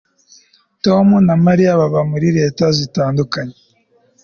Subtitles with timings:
[0.83, 3.55] Tom na Mariya baba muri leta zitandukanye